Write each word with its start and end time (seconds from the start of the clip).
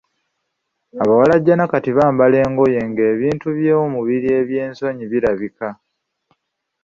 Abawalajjana 1.01 1.63
kati 1.71 1.91
bambala 1.97 2.37
engoye 2.45 2.81
ng‘ebintu 2.89 3.47
by'omubiri 3.57 4.29
eby'esonyi 4.41 5.05
bilabika. 5.11 5.67